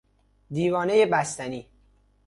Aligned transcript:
دیوانهی 0.51 1.05
بستنی 1.05 1.67